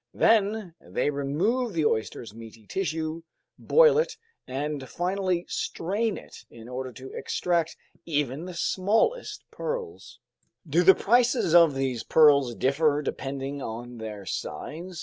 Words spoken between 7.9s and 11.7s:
even the smallest pearls." "Do the prices